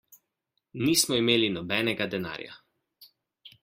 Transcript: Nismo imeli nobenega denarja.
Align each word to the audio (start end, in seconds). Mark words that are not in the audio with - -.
Nismo 0.87 1.19
imeli 1.25 1.53
nobenega 1.59 2.11
denarja. 2.17 2.61